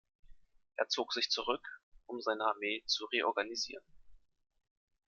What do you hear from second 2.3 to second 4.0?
Armee zu reorganisieren.